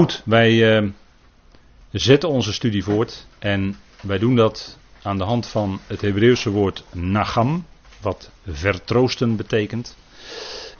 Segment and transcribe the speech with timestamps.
[0.00, 0.88] Goed, wij uh,
[1.90, 6.84] zetten onze studie voort en wij doen dat aan de hand van het Hebreeuwse woord
[6.92, 7.64] nagam,
[8.00, 9.96] wat vertroosten betekent.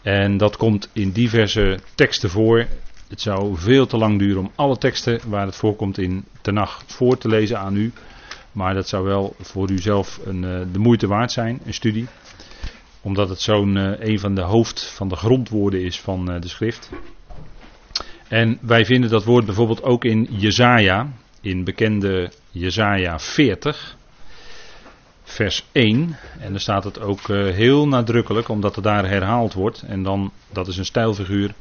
[0.02, 2.66] En dat komt in diverse teksten voor.
[3.08, 7.18] Het zou veel te lang duren om alle teksten waar het voorkomt in Tenach voor
[7.18, 7.92] te lezen aan u.
[8.52, 12.06] Maar dat zou wel voor u zelf een, uh, de moeite waard zijn, een studie.
[13.00, 16.90] Omdat het zo'n uh, een van de hoofd, van de grondwoorden is van de schrift.
[18.30, 23.96] En wij vinden dat woord bijvoorbeeld ook in Jezaja, in bekende Jezaja 40,
[25.22, 26.16] vers 1.
[26.38, 29.82] En daar staat het ook uh, heel nadrukkelijk, omdat het daar herhaald wordt.
[29.82, 31.54] En dan, dat is een stijlfiguur,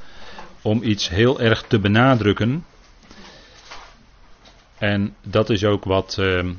[0.61, 2.65] om iets heel erg te benadrukken.
[4.77, 6.49] En dat is ook wat uh,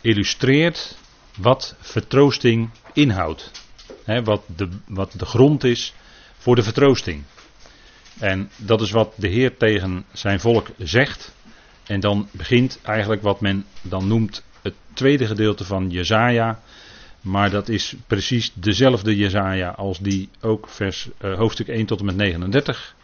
[0.00, 0.98] illustreert
[1.38, 3.50] wat vertroosting inhoudt.
[4.24, 5.94] Wat, de, wat de grond is
[6.38, 7.22] voor de vertroosting.
[8.18, 11.34] En dat is wat de Heer tegen zijn volk zegt.
[11.86, 16.60] En dan begint eigenlijk wat men dan noemt het tweede gedeelte van Jezaja.
[17.20, 22.04] Maar dat is precies dezelfde Jezaja als die ook vers, uh, hoofdstuk 1 tot en
[22.04, 22.94] met 39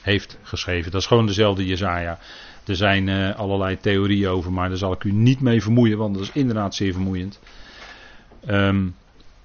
[0.00, 0.90] heeft geschreven.
[0.90, 2.18] Dat is gewoon dezelfde Jezaja.
[2.66, 6.14] Er zijn uh, allerlei theorieën over, maar daar zal ik u niet mee vermoeien, want
[6.14, 7.40] dat is inderdaad zeer vermoeiend.
[8.48, 8.94] Um,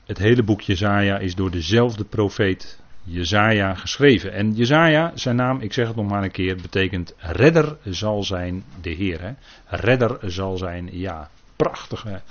[0.05, 4.33] het hele boek Jezaja is door dezelfde profeet Jezaja geschreven.
[4.33, 8.63] En Jezaja, zijn naam, ik zeg het nog maar een keer, betekent redder zal zijn
[8.81, 9.35] de Heer.
[9.65, 12.21] Redder zal zijn, ja, prachtige,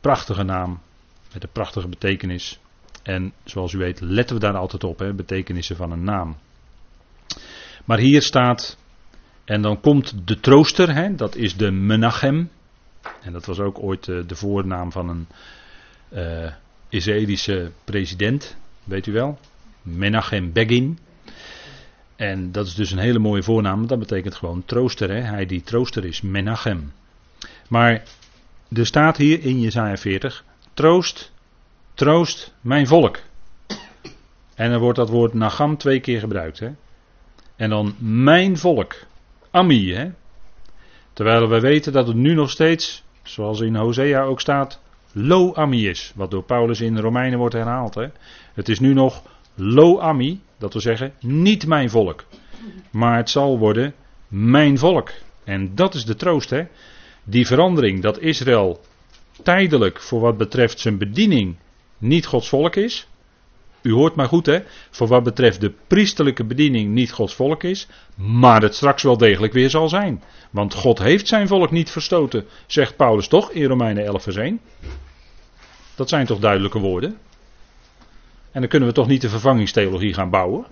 [0.00, 0.80] prachtige naam,
[1.32, 2.60] met een prachtige betekenis.
[3.02, 6.36] En zoals u weet letten we daar altijd op, hè, betekenissen van een naam.
[7.84, 8.78] Maar hier staat,
[9.44, 12.50] en dan komt de trooster, hè, dat is de Menachem.
[13.22, 15.26] En dat was ook ooit de, de voornaam van een
[16.12, 16.52] uh,
[16.88, 19.38] Israëlische president, weet u wel.
[19.82, 20.98] Menachem Begin.
[22.16, 25.10] En dat is dus een hele mooie voornaam, dat betekent gewoon trooster.
[25.10, 25.20] Hè?
[25.20, 26.92] Hij die trooster is, Menachem.
[27.68, 28.02] Maar
[28.72, 30.44] er staat hier in Jesaja 40,
[30.74, 31.32] troost,
[31.94, 33.18] troost mijn volk.
[34.54, 36.58] En dan wordt dat woord Nagam twee keer gebruikt.
[36.58, 36.70] Hè?
[37.56, 38.94] En dan mijn volk,
[39.50, 39.92] Ami.
[39.92, 40.10] Hè?
[41.12, 44.80] Terwijl we weten dat het nu nog steeds, zoals in Hosea ook staat,
[45.12, 46.12] Lo Ami is.
[46.14, 47.94] Wat door Paulus in de Romeinen wordt herhaald.
[47.94, 48.06] Hè?
[48.54, 49.22] Het is nu nog
[49.64, 52.24] Lo Ami, dat wil zeggen niet mijn volk.
[52.90, 53.94] Maar het zal worden
[54.28, 55.10] mijn volk.
[55.44, 56.62] En dat is de troost, hè.
[57.24, 58.80] Die verandering dat Israël
[59.42, 61.56] tijdelijk voor wat betreft zijn bediening
[61.98, 63.06] niet Gods volk is.
[63.82, 64.62] U hoort maar goed, hè.
[64.90, 67.88] Voor wat betreft de priesterlijke bediening niet Gods volk is.
[68.14, 70.22] Maar het straks wel degelijk weer zal zijn.
[70.50, 74.60] Want God heeft zijn volk niet verstoten, zegt Paulus toch in Romeinen 11 vers 1.
[75.94, 77.18] Dat zijn toch duidelijke woorden.
[78.52, 80.66] En dan kunnen we toch niet de vervangingstheologie gaan bouwen.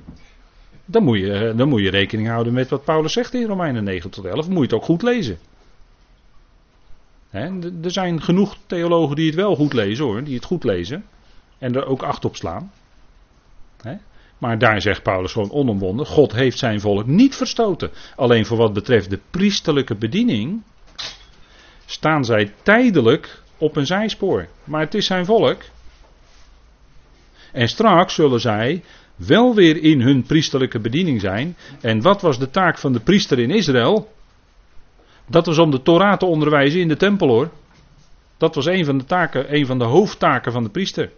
[0.84, 4.10] Dan moet je, dan moet je rekening houden met wat Paulus zegt in Romeinen 9
[4.10, 4.44] tot 11.
[4.44, 5.38] Dan moet je het ook goed lezen.
[7.82, 11.04] er zijn genoeg theologen die het wel goed lezen hoor, die het goed lezen.
[11.58, 12.70] En er ook acht op slaan.
[14.40, 17.90] Maar daar zegt Paulus gewoon onomwonden: God heeft zijn volk niet verstoten.
[18.16, 20.62] Alleen voor wat betreft de priesterlijke bediening
[21.84, 24.48] staan zij tijdelijk op een zijspoor.
[24.64, 25.62] Maar het is zijn volk.
[27.52, 28.82] En straks zullen zij
[29.16, 31.56] wel weer in hun priesterlijke bediening zijn.
[31.80, 34.12] En wat was de taak van de priester in Israël?
[35.26, 37.50] Dat was om de Torah te onderwijzen in de tempel hoor.
[38.36, 41.10] Dat was een van de taken, een van de hoofdtaken van de priester.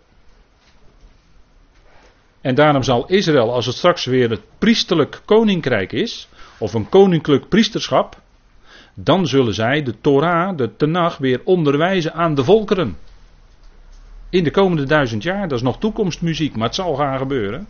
[2.41, 6.29] En daarom zal Israël, als het straks weer het priesterlijk koninkrijk is,
[6.59, 8.21] of een koninklijk priesterschap,
[8.95, 12.97] dan zullen zij de Torah, de Tenach, weer onderwijzen aan de volkeren.
[14.33, 17.67] In de komende duizend jaar, dat is nog toekomstmuziek, maar het zal gaan gebeuren.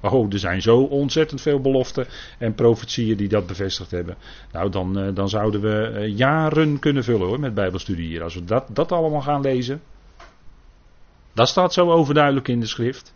[0.00, 2.06] Oh, er zijn zo ontzettend veel beloften
[2.38, 4.16] en profetieën die dat bevestigd hebben.
[4.52, 8.22] Nou, dan, uh, dan zouden we uh, jaren kunnen vullen hoor, met Bijbelstudie hier.
[8.22, 9.82] Als we dat, dat allemaal gaan lezen.
[11.32, 13.14] Dat staat zo overduidelijk in de schrift.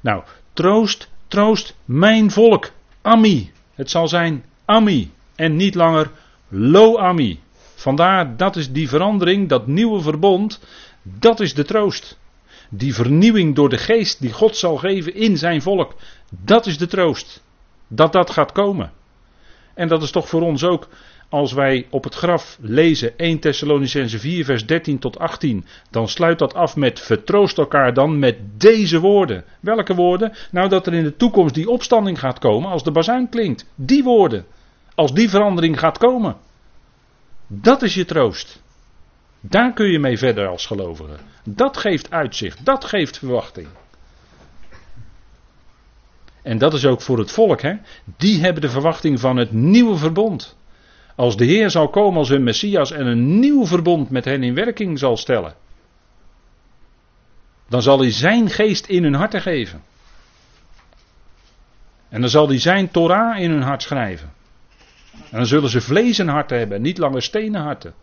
[0.00, 2.70] Nou, troost, troost mijn volk.
[3.02, 3.52] Ami.
[3.74, 5.10] Het zal zijn Ami.
[5.34, 6.10] En niet langer
[6.48, 7.40] Lo Ami.
[7.74, 10.60] Vandaar, dat is die verandering, dat nieuwe verbond.
[11.04, 12.18] Dat is de troost.
[12.70, 15.94] Die vernieuwing door de geest die God zal geven in zijn volk.
[16.30, 17.42] Dat is de troost.
[17.88, 18.92] Dat dat gaat komen.
[19.74, 20.88] En dat is toch voor ons ook,
[21.28, 26.38] als wij op het graf lezen 1 Thessalonicense 4 vers 13 tot 18, dan sluit
[26.38, 29.44] dat af met vertroost elkaar dan met deze woorden.
[29.60, 30.32] Welke woorden?
[30.50, 33.66] Nou dat er in de toekomst die opstanding gaat komen als de bazuin klinkt.
[33.74, 34.46] Die woorden.
[34.94, 36.36] Als die verandering gaat komen.
[37.46, 38.62] Dat is je troost.
[39.48, 41.16] Daar kun je mee verder als gelovige.
[41.44, 43.68] Dat geeft uitzicht, dat geeft verwachting.
[46.42, 47.74] En dat is ook voor het volk, hè?
[48.16, 50.56] Die hebben de verwachting van het nieuwe verbond.
[51.14, 54.54] Als de Heer zal komen als hun Messias en een nieuw verbond met hen in
[54.54, 55.54] werking zal stellen.
[57.68, 59.82] Dan zal hij zijn geest in hun harten geven.
[62.08, 64.32] En dan zal hij zijn Torah in hun hart schrijven.
[65.12, 67.94] En dan zullen ze vlees en harten hebben, niet langer stenen harten.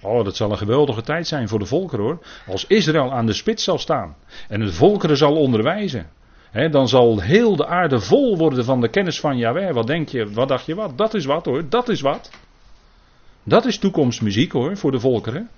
[0.00, 2.18] Oh, dat zal een geweldige tijd zijn voor de volkeren hoor.
[2.46, 4.16] Als Israël aan de spits zal staan
[4.48, 6.10] en de volkeren zal onderwijzen.
[6.70, 9.74] dan zal heel de aarde vol worden van de kennis van Yahweh.
[9.74, 10.98] Wat denk je, wat dacht je wat?
[10.98, 12.30] Dat is wat hoor, dat is wat.
[13.42, 15.50] Dat is toekomstmuziek hoor, voor de volkeren.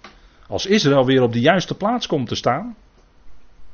[0.48, 2.76] Als Israël weer op de juiste plaats komt te staan,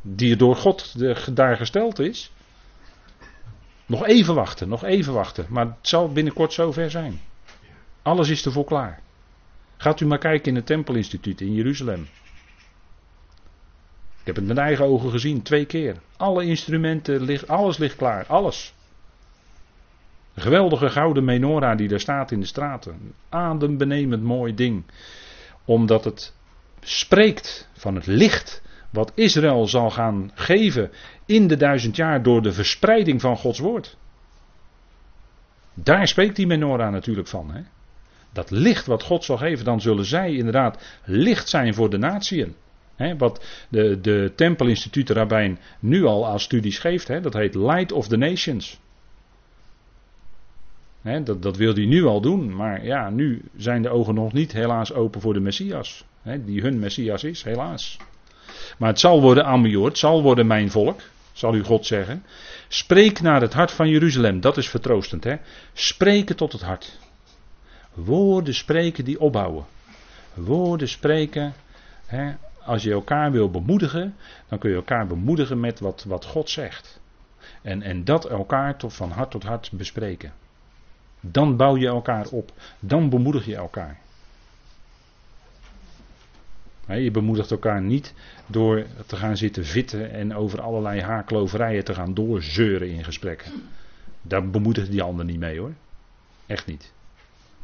[0.02, 0.94] die door God
[1.36, 2.32] daar gesteld is.
[3.86, 5.46] Nog even wachten, nog even wachten.
[5.48, 7.20] Maar het zal binnenkort zover zijn.
[8.02, 9.00] Alles is ervoor klaar.
[9.84, 12.08] Gaat u maar kijken in het Tempelinstituut in Jeruzalem.
[14.20, 15.96] Ik heb het met eigen ogen gezien, twee keer.
[16.16, 18.74] Alle instrumenten, alles ligt klaar, alles.
[20.34, 23.14] Een geweldige gouden menorah die daar staat in de straten.
[23.28, 24.84] Adembenemend mooi ding.
[25.64, 26.34] Omdat het
[26.80, 30.90] spreekt van het licht wat Israël zal gaan geven
[31.26, 33.96] in de duizend jaar door de verspreiding van Gods woord.
[35.74, 37.50] Daar spreekt die menorah natuurlijk van.
[37.50, 37.62] Hè?
[38.34, 42.54] Dat licht wat God zal geven, dan zullen zij inderdaad licht zijn voor de natieën.
[43.18, 48.16] wat de, de Tempelinstituut Rabijn nu al als studies geeft, dat heet Light of the
[48.16, 48.80] Nations.
[51.02, 54.52] dat, dat wil hij nu al doen, maar ja, nu zijn de ogen nog niet
[54.52, 56.04] helaas open voor de Messias.
[56.44, 57.96] die hun Messias is, helaas.
[58.78, 61.00] Maar het zal worden Ambior, het zal worden mijn volk,
[61.32, 62.22] zal u God zeggen.
[62.68, 65.24] Spreek naar het hart van Jeruzalem, dat is vertroostend.
[65.24, 65.36] Hè?
[65.72, 66.98] Spreken tot het hart.
[67.94, 69.64] Woorden spreken die opbouwen.
[70.34, 71.54] Woorden spreken,
[72.06, 74.14] hè, als je elkaar wil bemoedigen,
[74.48, 77.00] dan kun je elkaar bemoedigen met wat, wat God zegt.
[77.62, 80.32] En, en dat elkaar tot, van hart tot hart bespreken.
[81.20, 82.52] Dan bouw je elkaar op.
[82.80, 83.98] Dan bemoedig je elkaar.
[86.86, 88.14] Je bemoedigt elkaar niet
[88.46, 93.52] door te gaan zitten vitten en over allerlei haakloverijen te gaan doorzeuren in gesprekken.
[94.22, 95.72] Daar bemoedigt die ander niet mee hoor.
[96.46, 96.92] Echt niet.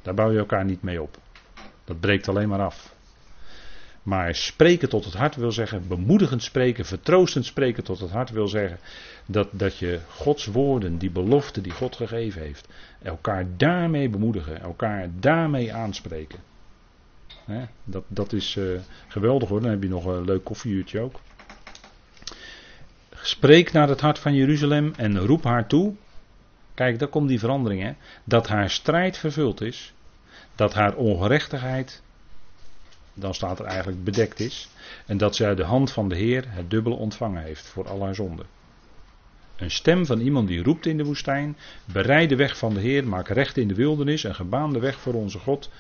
[0.03, 1.19] Daar bouw je elkaar niet mee op.
[1.85, 2.95] Dat breekt alleen maar af.
[4.03, 8.49] Maar spreken tot het hart wil zeggen, bemoedigend spreken, vertroostend spreken tot het hart wil
[8.49, 8.79] zeggen,
[9.27, 12.69] dat, dat je Gods woorden, die belofte die God gegeven heeft,
[13.03, 16.39] elkaar daarmee bemoedigen, elkaar daarmee aanspreken.
[17.85, 21.21] dat, dat is uh, geweldig hoor, dan heb je nog een leuk koffieuurtje ook.
[23.23, 25.95] Spreek naar het hart van Jeruzalem en roep haar toe
[26.81, 27.93] Kijk, daar komt die verandering, hè.
[28.25, 29.93] Dat haar strijd vervuld is.
[30.55, 32.03] Dat haar ongerechtigheid,
[33.15, 34.69] dan staat er eigenlijk bedekt is.
[35.07, 38.15] En dat zij de hand van de Heer het dubbele ontvangen heeft voor al haar
[38.15, 38.47] zonden.
[39.57, 41.57] Een stem van iemand die roept in de woestijn.
[41.85, 45.01] Bereid de weg van de Heer, maak recht in de wildernis en gebaan de weg
[45.01, 45.71] voor onze God.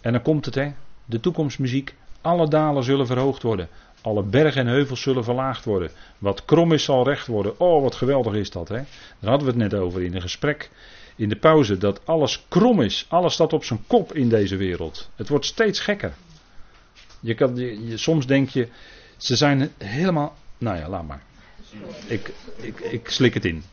[0.00, 0.72] En dan komt het, hè.
[1.04, 1.94] De toekomstmuziek.
[2.20, 3.68] Alle dalen zullen verhoogd worden.
[4.04, 5.90] Alle bergen en heuvels zullen verlaagd worden.
[6.18, 7.60] Wat krom is zal recht worden.
[7.60, 8.68] Oh, wat geweldig is dat.
[8.68, 8.80] Hè?
[9.18, 10.70] Daar hadden we het net over in een gesprek
[11.16, 11.78] in de pauze.
[11.78, 13.06] Dat alles krom is.
[13.08, 15.10] Alles staat op zijn kop in deze wereld.
[15.16, 16.12] Het wordt steeds gekker.
[17.20, 18.68] Je kan, je, soms denk je,
[19.16, 20.36] ze zijn helemaal...
[20.58, 21.22] Nou ja, laat maar.
[22.06, 23.64] Ik, ik, ik slik het in.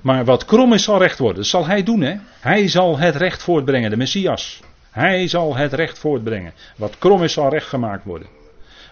[0.00, 1.36] Maar wat krom is zal recht worden.
[1.36, 2.16] Dat zal hij doen hè.
[2.40, 3.90] Hij zal het recht voortbrengen.
[3.90, 4.60] De Messias.
[4.90, 6.52] Hij zal het recht voortbrengen.
[6.76, 8.37] Wat krom is zal recht gemaakt worden.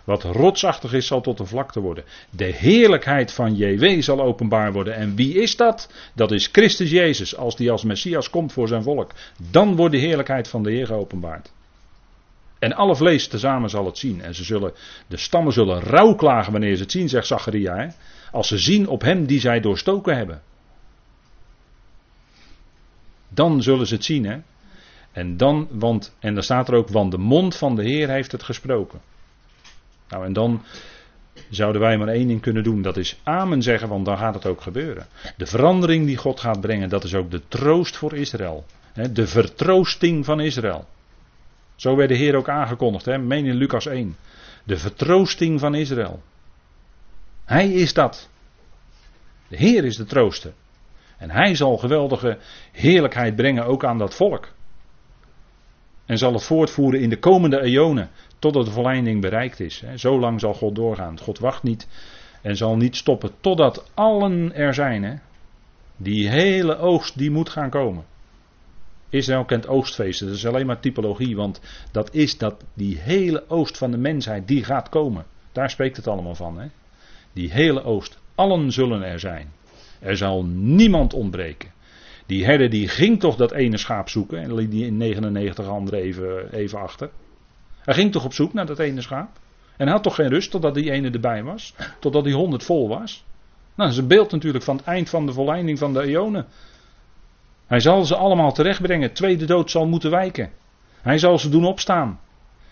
[0.06, 2.04] Wat rotsachtig is, zal tot een vlakte worden.
[2.30, 4.94] De heerlijkheid van JW zal openbaar worden.
[4.94, 5.92] En wie is dat?
[6.14, 9.10] Dat is Christus Jezus, als die als Messias komt voor zijn volk.
[9.50, 11.52] Dan wordt de heerlijkheid van de Heer geopenbaard.
[12.58, 14.22] En alle vlees tezamen zal het zien.
[14.22, 14.72] En ze zullen,
[15.06, 17.94] de stammen zullen rouw klagen wanneer ze het zien, zegt Zacharia.
[18.30, 20.42] Als ze zien op hem die zij doorstoken hebben.
[23.28, 24.26] Dan zullen ze het zien.
[24.26, 24.38] Hè?
[25.12, 28.32] En dan, want, en dan staat er ook, want de mond van de Heer heeft
[28.32, 29.00] het gesproken.
[30.08, 30.62] Nou, en dan
[31.50, 32.82] zouden wij maar één ding kunnen doen.
[32.82, 35.06] Dat is amen zeggen, want dan gaat het ook gebeuren.
[35.36, 38.64] De verandering die God gaat brengen, dat is ook de troost voor Israël.
[39.12, 40.86] De vertroosting van Israël.
[41.76, 43.18] Zo werd de Heer ook aangekondigd, hè?
[43.18, 44.16] meen in Lucas 1.
[44.64, 46.22] De vertroosting van Israël.
[47.44, 48.28] Hij is dat.
[49.48, 50.52] De Heer is de trooster.
[51.18, 52.38] En hij zal geweldige
[52.72, 54.48] heerlijkheid brengen ook aan dat volk.
[56.06, 58.10] En zal het voortvoeren in de komende eonen.
[58.38, 59.82] Totdat de volleinding bereikt is.
[59.96, 61.18] Zo lang zal God doorgaan.
[61.18, 61.88] God wacht niet
[62.42, 65.22] en zal niet stoppen totdat allen er zijn.
[65.96, 68.04] Die hele oogst die moet gaan komen.
[69.08, 70.26] Israël kent oogstfeesten.
[70.26, 71.36] Dat is alleen maar typologie.
[71.36, 71.60] Want
[71.92, 75.26] dat is dat die hele oogst van de mensheid die gaat komen.
[75.52, 76.58] Daar spreekt het allemaal van.
[76.58, 76.66] Hè?
[77.32, 78.18] Die hele oogst.
[78.34, 79.52] Allen zullen er zijn.
[80.00, 81.70] Er zal niemand ontbreken.
[82.26, 86.52] Die herder die ging toch dat ene schaap zoeken en liet die 99 anderen even,
[86.52, 87.11] even achter.
[87.80, 89.28] Hij ging toch op zoek naar dat ene schaap.
[89.76, 91.75] En had toch geen rust totdat die ene erbij was.
[92.00, 93.25] Totdat die 100 vol was.
[93.75, 96.47] Nou, dat is een beeld natuurlijk van het eind van de volleinding van de eonen.
[97.66, 99.12] Hij zal ze allemaal terechtbrengen.
[99.12, 100.50] Tweede dood zal moeten wijken.
[101.02, 102.21] Hij zal ze doen opstaan.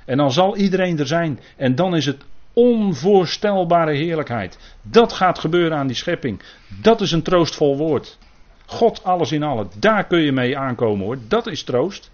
[0.05, 1.41] En dan zal iedereen er zijn.
[1.57, 4.77] En dan is het onvoorstelbare heerlijkheid.
[4.83, 6.43] Dat gaat gebeuren aan die schepping.
[6.81, 8.19] Dat is een troostvol woord.
[8.67, 9.71] God alles in allen.
[9.79, 11.19] Daar kun je mee aankomen hoor.
[11.29, 12.11] Dat is troost.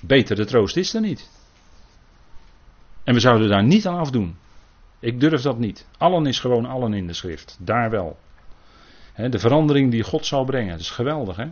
[0.00, 1.30] Betere troost is er niet.
[3.04, 4.36] En we zouden daar niet aan afdoen.
[4.98, 5.86] Ik durf dat niet.
[5.98, 7.56] Allen is gewoon allen in de schrift.
[7.60, 8.18] Daar wel.
[9.14, 10.70] de verandering die God zal brengen.
[10.70, 11.46] Dat is geweldig hè.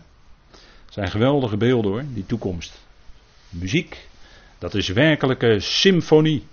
[0.89, 2.05] Zijn geweldige beelden hoor.
[2.09, 2.85] Die toekomst.
[3.49, 4.09] Muziek.
[4.59, 6.47] Dat is werkelijke symfonie.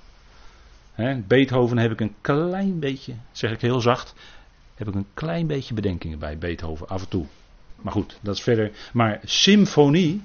[1.27, 4.13] Beethoven heb ik een klein beetje, zeg ik heel zacht,
[4.75, 7.25] heb ik een klein beetje bedenkingen bij Beethoven af en toe.
[7.81, 8.71] Maar goed, dat is verder.
[8.93, 10.21] Maar symfonie,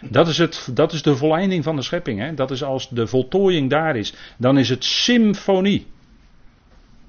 [0.00, 2.20] dat is, het, dat is de volleinding van de schepping.
[2.20, 2.34] Hè?
[2.34, 5.86] Dat is als de voltooiing daar is, dan is het symfonie.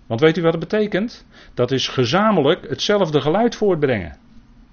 [0.05, 1.25] Want weet u wat het betekent?
[1.53, 4.11] Dat is gezamenlijk hetzelfde geluid voortbrengen.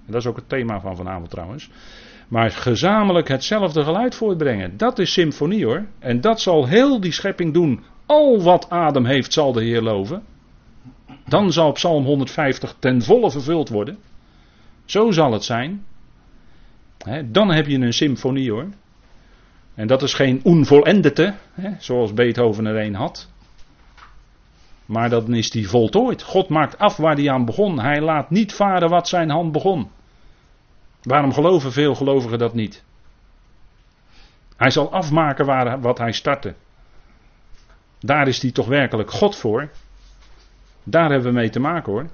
[0.07, 1.71] En dat is ook het thema van vanavond trouwens.
[2.29, 4.77] Maar gezamenlijk hetzelfde geluid voortbrengen.
[4.77, 5.87] Dat is symfonie hoor.
[5.99, 7.85] En dat zal heel die schepping doen.
[8.07, 10.23] Al wat adem heeft zal de Heer loven.
[11.29, 13.99] Dan zal Psalm 150 ten volle vervuld worden.
[14.85, 15.85] Zo zal het zijn.
[17.25, 18.69] dan heb je een symfonie hoor.
[19.75, 21.35] En dat is geen unvollendete,
[21.79, 23.31] zoals Beethoven er een had.
[24.87, 26.23] Maar dan is die voltooid.
[26.23, 27.81] God maakt af waar hij aan begon.
[27.81, 29.91] Hij laat niet varen wat zijn hand begon.
[31.03, 32.85] Waarom geloven veel gelovigen dat niet?
[34.57, 36.55] Hij zal afmaken waar, wat hij startte.
[37.99, 39.71] Daar is hij toch werkelijk God voor.
[40.91, 42.09] Daar hebben we mee te maken hoor.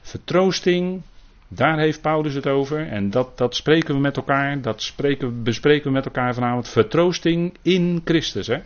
[0.00, 1.02] Vertroosting,
[1.48, 2.88] daar heeft Paulus het over.
[2.88, 6.68] En dat, dat spreken we met elkaar, dat spreken, bespreken we met elkaar vanavond.
[6.68, 8.46] Vertroosting in Christus.
[8.46, 8.58] Hè?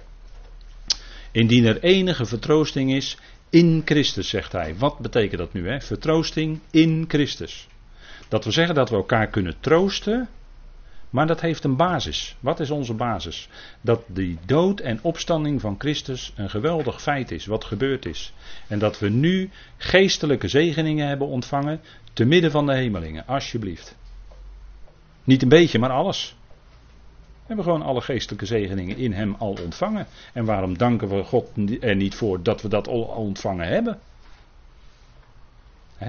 [1.32, 3.18] Indien er enige vertroosting is
[3.50, 4.76] in Christus, zegt hij.
[4.76, 5.68] Wat betekent dat nu?
[5.68, 5.80] Hè?
[5.80, 7.68] Vertroosting in Christus.
[8.28, 10.28] Dat we zeggen dat we elkaar kunnen troosten
[11.10, 12.36] maar dat heeft een basis.
[12.40, 13.48] Wat is onze basis?
[13.80, 18.32] Dat die dood en opstanding van Christus een geweldig feit is, wat gebeurd is.
[18.68, 21.80] En dat we nu geestelijke zegeningen hebben ontvangen
[22.12, 23.96] te midden van de hemelingen, alsjeblieft.
[25.25, 26.36] Niet een beetje, maar alles.
[27.46, 30.06] We hebben gewoon alle geestelijke zegeningen in Hem al ontvangen.
[30.32, 33.98] En waarom danken we God er niet voor dat we dat al ontvangen hebben?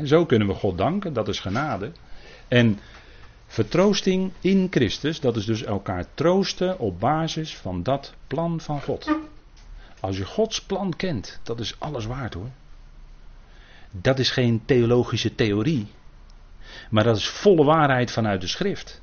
[0.04, 1.92] zo kunnen we God danken, dat is genade.
[2.48, 2.80] En
[3.48, 9.20] Vertroosting in Christus, dat is dus elkaar troosten op basis van dat plan van God.
[10.00, 12.50] Als je Gods plan kent, dat is alles waard hoor.
[13.92, 15.88] Dat is geen theologische theorie,
[16.90, 19.02] maar dat is volle waarheid vanuit de schrift.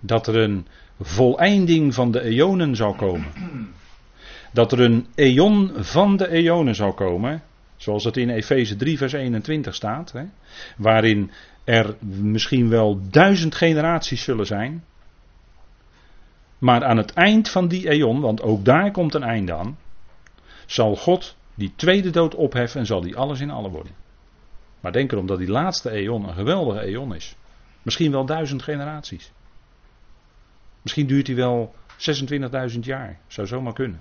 [0.00, 0.66] Dat er een
[1.00, 3.32] voleinding van de eonen zal komen.
[4.52, 7.42] Dat er een eon van de eonen zal komen,
[7.78, 10.24] zoals het in Efeze 3 vers 21 staat, hè,
[10.76, 11.30] waarin
[11.64, 14.84] er misschien wel duizend generaties zullen zijn.
[16.58, 19.78] Maar aan het eind van die eon, want ook daar komt een einde aan,
[20.66, 23.92] zal God die tweede dood opheffen en zal die alles in alle worden.
[24.80, 27.36] Maar denk erom dat die laatste eon een geweldige eon is.
[27.82, 29.32] Misschien wel duizend generaties.
[30.82, 31.74] Misschien duurt die wel
[32.72, 33.18] 26.000 jaar.
[33.26, 34.00] Zou zomaar kunnen.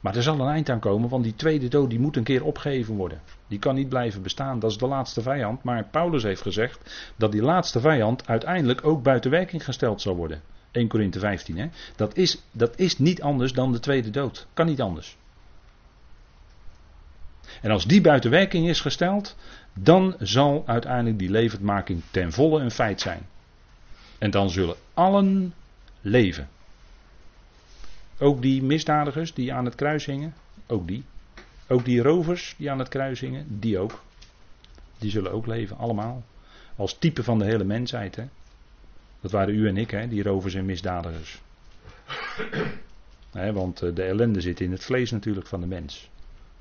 [0.00, 2.44] Maar er zal een eind aan komen, want die tweede dood die moet een keer
[2.44, 3.20] opgegeven worden.
[3.46, 5.62] Die kan niet blijven bestaan, dat is de laatste vijand.
[5.62, 10.42] Maar Paulus heeft gezegd dat die laatste vijand uiteindelijk ook buiten werking gesteld zal worden.
[10.70, 11.58] 1 Korinthe 15.
[11.58, 11.68] Hè?
[11.96, 14.46] Dat, is, dat is niet anders dan de tweede dood.
[14.54, 15.16] Kan niet anders.
[17.62, 19.36] En als die buiten werking is gesteld,
[19.74, 23.26] dan zal uiteindelijk die levendmaking ten volle een feit zijn.
[24.18, 25.54] En dan zullen allen
[26.00, 26.48] leven.
[28.22, 30.34] Ook die misdadigers die aan het kruis hingen,
[30.66, 31.04] ook die.
[31.68, 34.02] Ook die rovers die aan het kruis hingen, die ook.
[34.98, 36.22] Die zullen ook leven, allemaal.
[36.76, 38.16] Als type van de hele mensheid.
[38.16, 38.24] Hè?
[39.20, 40.08] Dat waren u en ik, hè?
[40.08, 41.40] die rovers en misdadigers.
[43.52, 46.10] want eh, de ellende zit in het vlees natuurlijk van de mens.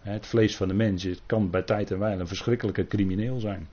[0.01, 3.67] Het vlees van de mens kan bij tijd en wijle een verschrikkelijke crimineel zijn.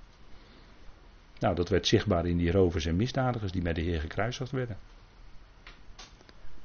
[1.38, 4.76] Nou, dat werd zichtbaar in die rovers en misdadigers die met de Heer gekruisigd werden.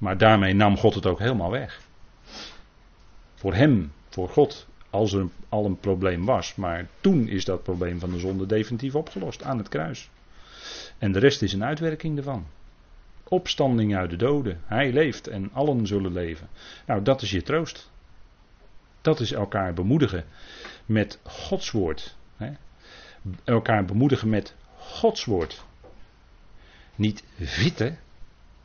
[0.02, 1.82] Maar daarmee nam God het ook helemaal weg.
[3.36, 6.56] Voor hem, voor God, als er al een probleem was.
[6.56, 10.10] Maar toen is dat probleem van de zonde definitief opgelost aan het kruis.
[10.98, 12.46] En de rest is een uitwerking ervan.
[13.24, 14.62] Opstanding uit de doden.
[14.66, 16.48] Hij leeft en allen zullen leven.
[16.86, 17.90] Nou, dat is je troost.
[19.02, 20.26] Dat is elkaar bemoedigen.
[20.86, 22.16] met Gods woord.
[22.38, 22.52] Hè?
[23.44, 25.64] Elkaar bemoedigen met Gods woord.
[26.96, 28.00] Niet vitten,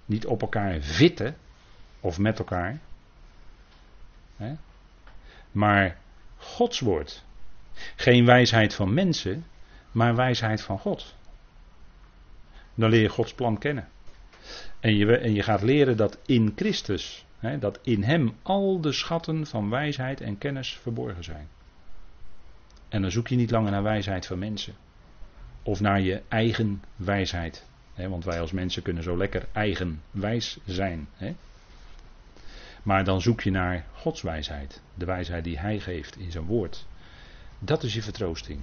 [0.06, 1.36] niet op elkaar vitten
[2.00, 2.80] of met elkaar.
[4.36, 4.54] Hè?
[5.52, 5.98] Maar
[6.36, 7.24] Gods woord.
[7.96, 9.44] Geen wijsheid van mensen,
[9.92, 11.14] maar wijsheid van God.
[12.74, 13.88] Dan leer je Gods plan kennen.
[14.80, 18.92] En je, en je gaat leren dat in Christus, hè, dat in Hem al de
[18.92, 21.48] schatten van wijsheid en kennis verborgen zijn.
[22.88, 24.74] En dan zoek je niet langer naar wijsheid van mensen.
[25.62, 27.66] Of naar je eigen wijsheid.
[27.96, 31.08] Want wij als mensen kunnen zo lekker eigen wijs zijn.
[32.82, 34.80] Maar dan zoek je naar Gods wijsheid.
[34.94, 36.86] De wijsheid die Hij geeft in zijn woord.
[37.58, 38.60] Dat is je vertroosting.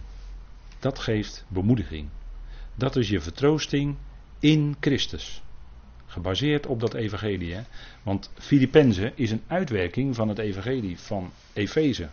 [0.79, 2.09] Dat geeft bemoediging.
[2.75, 3.95] Dat is je vertroosting
[4.39, 5.43] in Christus.
[6.05, 7.53] Gebaseerd op dat evangelie.
[7.53, 7.61] Hè?
[8.03, 12.09] Want Filippenzen is een uitwerking van het evangelie van Efeze.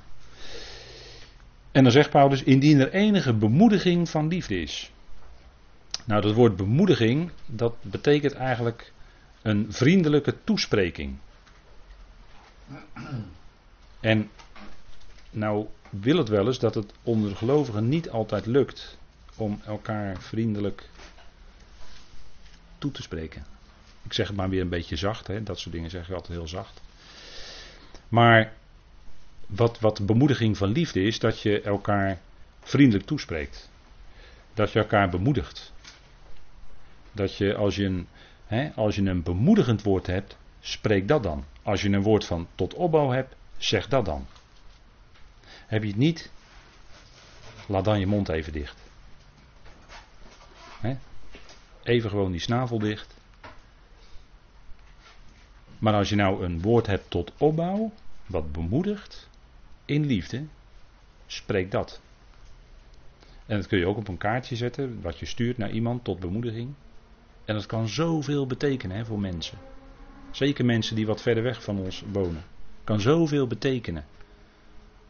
[1.72, 4.92] En dan zegt Paulus, indien er enige bemoediging van liefde is.
[6.04, 8.92] Nou, dat woord bemoediging, dat betekent eigenlijk
[9.42, 11.16] een vriendelijke toespreking.
[14.00, 14.30] En
[15.30, 18.98] nou wil het wel eens dat het onder de gelovigen niet altijd lukt
[19.36, 20.88] om elkaar vriendelijk
[22.78, 23.44] toe te spreken.
[24.02, 25.42] Ik zeg het maar weer een beetje zacht, hè?
[25.42, 26.80] dat soort dingen zeg je altijd heel zacht.
[28.08, 28.52] Maar
[29.46, 32.20] wat, wat bemoediging van liefde is, dat je elkaar
[32.62, 33.70] vriendelijk toespreekt.
[34.54, 35.72] Dat je elkaar bemoedigt.
[37.12, 38.06] Dat je als je een,
[38.46, 41.44] hè, als je een bemoedigend woord hebt, spreek dat dan.
[41.62, 44.26] Als je een woord van tot opbouw hebt, zeg dat dan.
[45.66, 46.30] Heb je het niet,
[47.66, 48.76] laat dan je mond even dicht.
[51.82, 53.14] Even gewoon die snavel dicht.
[55.78, 57.92] Maar als je nou een woord hebt tot opbouw,
[58.26, 59.28] wat bemoedigt,
[59.84, 60.44] in liefde,
[61.26, 62.00] spreek dat.
[63.46, 66.20] En dat kun je ook op een kaartje zetten, wat je stuurt naar iemand tot
[66.20, 66.74] bemoediging.
[67.50, 69.58] En dat kan zoveel betekenen hè, voor mensen.
[70.30, 72.44] Zeker mensen die wat verder weg van ons wonen.
[72.84, 74.04] Kan zoveel betekenen.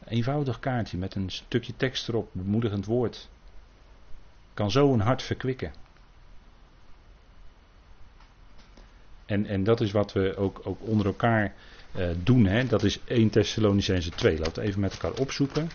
[0.04, 3.28] eenvoudig kaartje met een stukje tekst erop, bemoedigend woord.
[4.54, 5.72] Kan zo een hart verkwikken.
[9.26, 11.54] En, en dat is wat we ook, ook onder elkaar
[11.96, 12.46] uh, doen.
[12.46, 12.66] Hè?
[12.66, 14.38] Dat is 1 Thessalonicense 2.
[14.38, 15.70] Laten we even met elkaar opzoeken.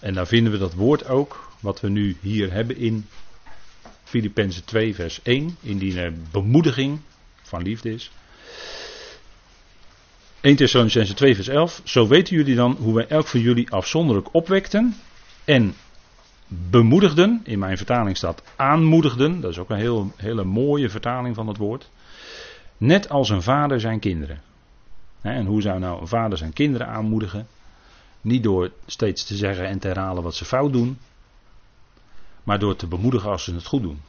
[0.00, 3.06] En daar vinden we dat woord ook, wat we nu hier hebben in
[4.04, 5.56] Filippenzen 2, vers 1.
[5.60, 7.00] Indien er bemoediging
[7.42, 8.10] van liefde is.
[10.40, 11.80] 1 Thessalonicense 2 vers 11.
[11.84, 14.96] Zo weten jullie dan hoe wij elk van jullie afzonderlijk opwekten
[15.44, 15.74] en
[16.46, 17.40] bemoedigden.
[17.44, 19.40] In mijn vertaling staat aanmoedigden.
[19.40, 21.90] Dat is ook een heel, hele mooie vertaling van het woord.
[22.76, 24.40] Net als een vader zijn kinderen.
[25.20, 27.46] En hoe zou nou een vader zijn kinderen aanmoedigen?
[28.20, 30.98] Niet door steeds te zeggen en te herhalen wat ze fout doen.
[32.42, 34.02] Maar door te bemoedigen als ze het goed doen.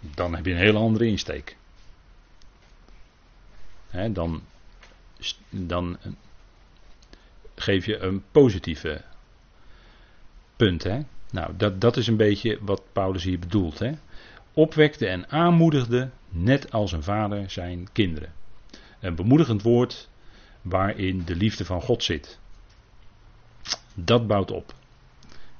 [0.00, 1.56] Dan heb je een hele andere insteek
[3.90, 4.42] dan,
[5.50, 5.98] dan
[7.54, 9.02] geef je een positieve
[10.56, 10.86] punt.
[11.30, 13.80] Nou, dat, dat is een beetje wat Paulus hier bedoelt.
[14.52, 18.32] Opwekte en aanmoedigde, net als een vader zijn kinderen.
[19.00, 20.08] Een bemoedigend woord
[20.62, 22.38] waarin de liefde van God zit.
[23.94, 24.74] Dat bouwt op.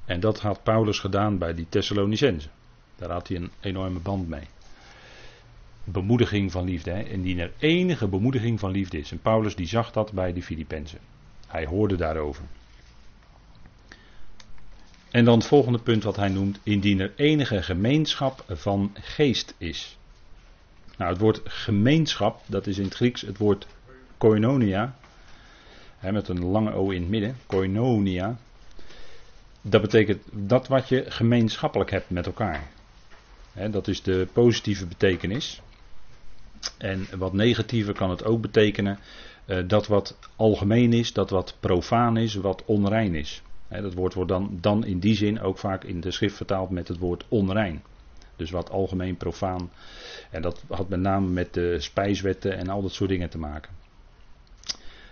[0.05, 2.51] En dat had Paulus gedaan bij die Thessalonicenzen.
[2.97, 4.47] Daar had hij een enorme band mee
[5.93, 6.91] bemoediging van liefde.
[6.91, 7.03] Hè?
[7.03, 9.11] Indien er enige bemoediging van liefde is.
[9.11, 10.99] En Paulus die zag dat bij de Filippenzen.
[11.47, 12.45] Hij hoorde daarover.
[15.11, 16.61] En dan het volgende punt wat hij noemt.
[16.63, 19.99] Indien er enige gemeenschap van geest is.
[20.97, 23.67] Nou, het woord gemeenschap, dat is in het Grieks het woord
[24.18, 24.94] koinonia.
[25.98, 27.37] Hè, met een lange O in het midden.
[27.46, 28.37] Koinonia.
[29.62, 32.62] Dat betekent dat wat je gemeenschappelijk hebt met elkaar.
[33.70, 35.61] dat is de positieve betekenis.
[36.78, 38.98] En wat negatiever kan het ook betekenen
[39.46, 43.42] uh, dat wat algemeen is, dat wat profaan is, wat onrein is.
[43.68, 46.88] dat woord wordt dan, dan in die zin ook vaak in de schrift vertaald met
[46.88, 47.83] het woord onrein.
[48.37, 49.70] Dus wat algemeen profaan.
[50.31, 53.78] En dat had met name met de spijswetten en al dat soort dingen te maken.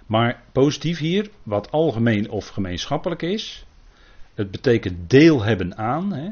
[0.06, 3.66] Maar positief hier, wat algemeen of gemeenschappelijk is.
[4.34, 6.12] Het betekent deel hebben aan.
[6.12, 6.28] Hè.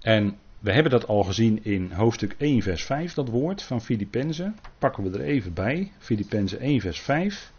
[0.00, 4.56] En we hebben dat al gezien in hoofdstuk 1, vers 5, dat woord van Filippenzen.
[4.78, 5.92] Pakken we er even bij.
[5.98, 7.52] Filippenzen 1, vers 5.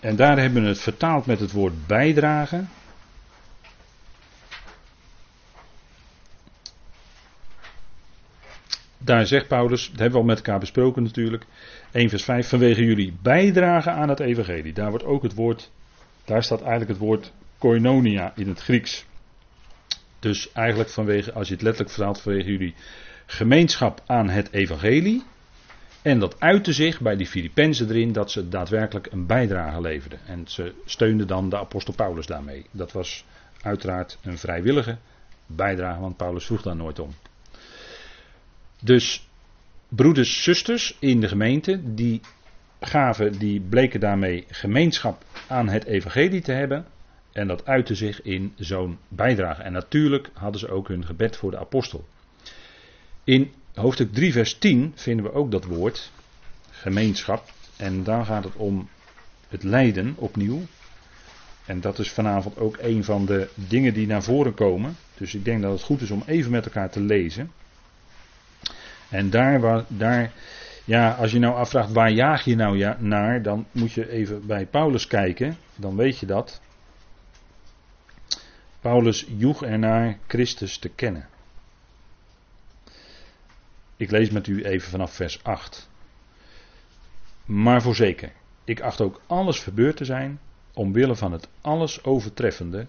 [0.00, 2.68] En daar hebben we het vertaald met het woord bijdragen.
[9.04, 11.44] Daar zegt Paulus, dat hebben we al met elkaar besproken natuurlijk,
[11.92, 14.72] 1 vers 5, vanwege jullie bijdragen aan het evangelie.
[14.72, 15.70] Daar wordt ook het woord,
[16.24, 19.04] daar staat eigenlijk het woord koinonia in het Grieks.
[20.18, 22.74] Dus eigenlijk vanwege, als je het letterlijk vertaalt, vanwege jullie
[23.26, 25.22] gemeenschap aan het evangelie.
[26.02, 30.18] En dat uitte zich bij die Filippenzen erin dat ze daadwerkelijk een bijdrage leverden.
[30.26, 32.66] En ze steunden dan de apostel Paulus daarmee.
[32.70, 33.24] Dat was
[33.62, 34.96] uiteraard een vrijwillige
[35.46, 37.10] bijdrage, want Paulus vroeg daar nooit om.
[38.84, 39.28] Dus
[39.88, 42.20] broeders, zusters in de gemeente, die
[42.80, 46.86] gaven, die bleken daarmee gemeenschap aan het evangelie te hebben.
[47.32, 49.62] En dat uitte zich in zo'n bijdrage.
[49.62, 52.04] En natuurlijk hadden ze ook hun gebed voor de apostel.
[53.24, 56.12] In hoofdstuk 3, vers 10 vinden we ook dat woord
[56.70, 57.52] gemeenschap.
[57.76, 58.88] En daar gaat het om
[59.48, 60.62] het lijden opnieuw.
[61.66, 64.96] En dat is vanavond ook een van de dingen die naar voren komen.
[65.14, 67.50] Dus ik denk dat het goed is om even met elkaar te lezen.
[69.14, 70.32] En daar, daar
[70.84, 74.66] ja, als je nou afvraagt waar jaag je nou naar, dan moet je even bij
[74.66, 75.56] Paulus kijken.
[75.76, 76.60] Dan weet je dat.
[78.80, 81.28] Paulus joeg ernaar Christus te kennen.
[83.96, 85.88] Ik lees met u even vanaf vers 8.
[87.44, 88.32] Maar voorzeker,
[88.64, 90.40] ik acht ook alles verbeurd te zijn,
[90.72, 92.86] omwille van het alles overtreffende,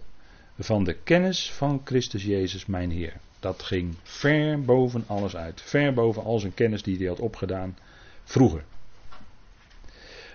[0.59, 3.13] van de kennis van Christus Jezus mijn Heer.
[3.45, 7.77] Dat ging ver boven alles uit, ver boven al zijn kennis die hij had opgedaan
[8.23, 8.63] vroeger.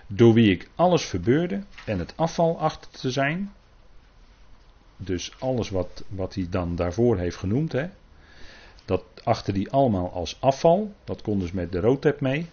[0.07, 3.53] Door wie ik alles verbeurde en het afval achter te zijn,
[4.97, 7.89] dus alles wat, wat hij dan daarvoor heeft genoemd, hè,
[8.85, 10.93] dat achter die allemaal als afval.
[11.03, 12.49] Dat kon dus met de roodtep mee.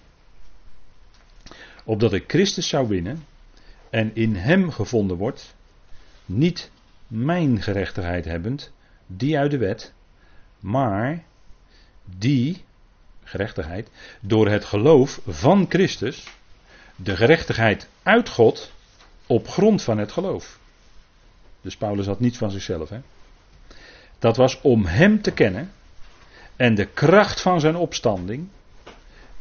[1.84, 3.24] Opdat ik Christus zou winnen
[3.90, 5.54] en in hem gevonden wordt,
[6.26, 6.70] niet
[7.06, 8.72] mijn gerechtigheid hebbend,
[9.06, 9.96] die uit de wet,
[10.60, 11.24] maar
[12.04, 12.64] die
[13.24, 13.88] gerechtigheid
[14.20, 16.26] door het geloof van Christus,
[16.96, 18.72] de gerechtigheid uit God
[19.26, 20.58] op grond van het geloof.
[21.60, 22.88] Dus Paulus had niets van zichzelf.
[22.88, 23.00] Hè?
[24.18, 25.72] Dat was om hem te kennen
[26.56, 28.48] en de kracht van zijn opstanding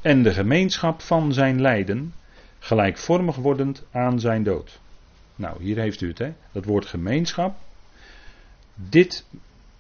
[0.01, 2.13] en de gemeenschap van zijn lijden,
[2.60, 4.80] gelijkvormig wordend aan zijn dood.
[5.36, 6.34] Nou, hier heeft u het, hè?
[6.51, 7.56] dat woord gemeenschap.
[8.75, 9.25] Dit,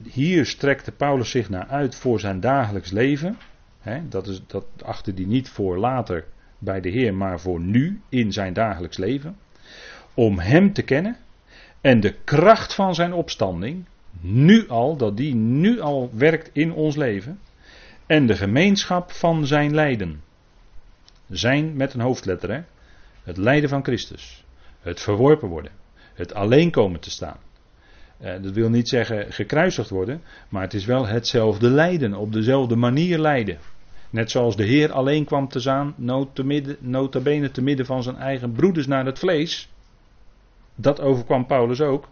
[0.03, 3.37] hier strekte Paulus zich naar uit voor zijn dagelijks leven.
[4.09, 6.25] Dat, is, dat achter die niet voor later
[6.57, 9.37] bij de Heer, maar voor nu in zijn dagelijks leven.
[10.13, 11.17] Om Hem te kennen
[11.81, 13.85] en de kracht van zijn opstanding,
[14.19, 17.39] nu al, dat die nu al werkt in ons leven.
[18.05, 20.21] En de gemeenschap van zijn lijden.
[21.29, 22.61] Zijn met een hoofdletter, hè?
[23.23, 24.45] Het lijden van Christus.
[24.81, 25.71] Het verworpen worden.
[26.13, 27.37] Het alleen komen te staan.
[28.17, 32.75] Eh, dat wil niet zeggen gekruisigd worden, maar het is wel hetzelfde lijden, op dezelfde
[32.75, 33.57] manier lijden.
[34.09, 35.93] Net zoals de Heer alleen kwam te staan,
[36.79, 39.69] nota bene te midden van zijn eigen broeders naar het vlees.
[40.75, 42.07] Dat overkwam Paulus ook.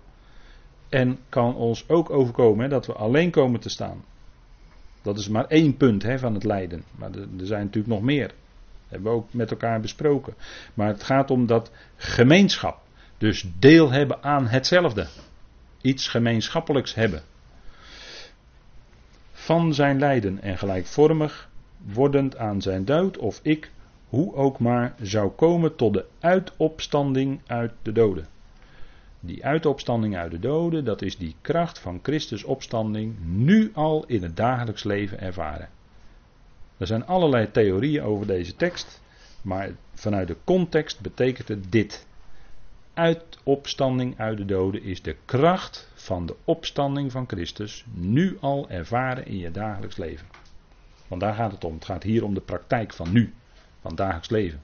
[0.90, 4.04] En kan ons ook overkomen dat we alleen komen te staan.
[5.02, 6.84] Dat is maar één punt hè, van het lijden.
[6.96, 8.32] Maar er, zijn natuurlijk nog meer.
[8.88, 10.34] Hebben we ook met elkaar besproken.
[10.74, 12.78] Maar het gaat om dat gemeenschap.
[13.18, 15.08] Dus deel hebben aan hetzelfde.
[15.86, 17.22] Iets gemeenschappelijks hebben.
[19.32, 23.72] Van zijn lijden en gelijkvormig wordend aan zijn dood, of ik,
[24.08, 28.28] hoe ook maar, zou komen tot de uitopstanding uit de doden.
[29.20, 34.24] Die uitopstanding uit de doden, dat is die kracht van Christus opstanding nu al in
[34.24, 35.70] het dagelijks leven ervaren.
[36.78, 39.02] Er zijn allerlei theorieën over deze tekst,
[39.42, 42.06] maar vanuit de context betekent het dit.
[42.96, 49.26] Uitopstanding uit de doden is de kracht van de opstanding van Christus nu al ervaren
[49.26, 50.28] in je dagelijks leven.
[51.08, 51.74] Want daar gaat het om.
[51.74, 53.34] Het gaat hier om de praktijk van nu,
[53.82, 54.62] van dagelijks leven.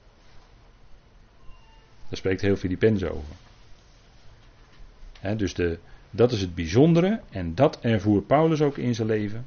[2.08, 3.34] Daar spreekt heel Filippenzen over
[5.36, 5.78] dus de,
[6.10, 9.46] dat is het bijzondere en dat ervoer Paulus ook in zijn leven.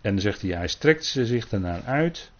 [0.00, 2.30] En dan zegt hij, hij strekt zich ernaar uit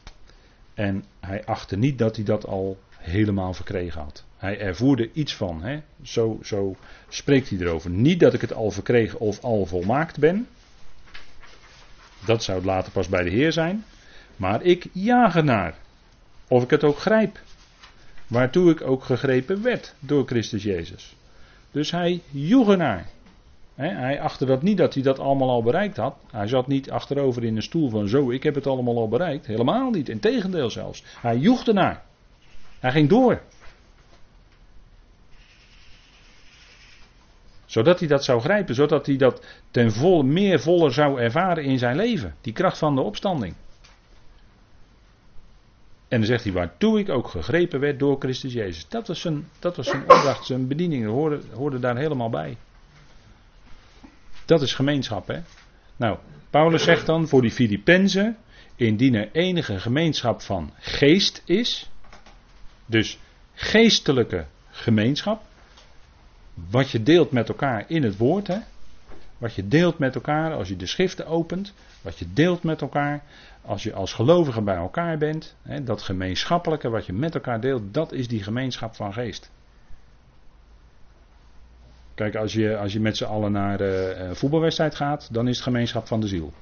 [0.75, 4.25] en hij achtte niet dat hij dat al helemaal verkregen had.
[4.37, 6.77] Hij ervoerde iets van, he, zo, zo
[7.09, 7.91] spreekt hij erover.
[7.91, 10.47] Niet dat ik het al verkregen of al volmaakt ben.
[12.25, 13.85] Dat zou het later pas bij de Heer zijn.
[14.37, 15.75] Maar ik jaag ernaar.
[16.49, 17.41] Of ik het ook grijp.
[18.27, 21.17] Waartoe ik ook gegrepen werd door Christus Jezus.
[21.71, 23.07] Dus hij joeg ernaar.
[23.75, 26.17] hij achtte dat niet dat hij dat allemaal al bereikt had.
[26.31, 29.47] Hij zat niet achterover in een stoel van zo, ik heb het allemaal al bereikt.
[29.47, 31.05] Helemaal niet, integendeel zelfs.
[31.21, 32.06] Hij joeg ernaar.
[32.81, 33.43] Hij ging door.
[37.67, 41.79] Zodat hij dat zou grijpen, zodat hij dat ten volle, meer voller zou ervaren in
[41.79, 42.35] zijn leven.
[42.41, 43.55] Die kracht van de opstanding.
[46.09, 48.89] En dan zegt hij, waartoe ik ook gegrepen werd door Christus Jezus.
[48.89, 52.57] Dat was zijn, dat was zijn opdracht, zijn bediening, hoorde, hoorde daar helemaal bij.
[54.45, 55.41] Dat is gemeenschap, hè.
[55.97, 56.19] Nou,
[56.51, 58.37] Paulus zegt dan voor die Filippenzen,
[58.77, 61.91] indien er enige gemeenschap van geest is,
[62.87, 63.19] dus
[63.55, 65.43] geestelijke gemeenschap,
[66.71, 68.59] wat je deelt met elkaar in het woord, hè,
[69.39, 71.73] wat je deelt met elkaar als je de schriften opent,
[72.03, 73.23] wat je deelt met elkaar
[73.63, 77.95] als je als gelovige bij elkaar bent, hè, dat gemeenschappelijke wat je met elkaar deelt,
[77.95, 79.51] dat is die gemeenschap van geest.
[82.15, 85.65] Kijk, als je, als je met z'n allen naar uh, voetbalwedstrijd gaat, dan is het
[85.65, 86.53] gemeenschap van de ziel.